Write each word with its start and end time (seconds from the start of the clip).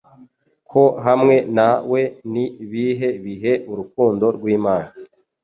Ko 0.71 0.83
hamwe 1.05 1.35
na 1.57 1.69
we 1.91 2.01
ni 2.33 2.45
ibihe 2.63 3.09
bihe 3.25 3.53
Urukundo 3.71 4.25
rw'Imana 4.35 4.89